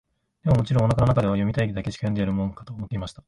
[0.43, 3.19] でも、もちろん、お腹の中では、読みたいだけしか読んでやるもんか、と思っていました。